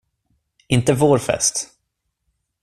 [0.67, 1.69] Inte vår fest.